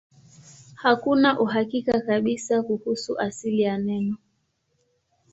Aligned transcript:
Hakuna 0.75 1.39
uhakika 1.39 1.99
kabisa 2.01 2.63
kuhusu 2.63 3.19
asili 3.19 3.61
ya 3.61 3.77
neno. 3.77 4.17